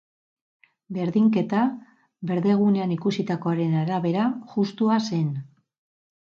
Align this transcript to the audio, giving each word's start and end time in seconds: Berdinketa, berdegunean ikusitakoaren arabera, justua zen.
Berdinketa, 0.97 1.65
berdegunean 2.31 2.95
ikusitakoaren 2.97 3.77
arabera, 3.83 4.25
justua 4.55 4.99
zen. 5.13 5.29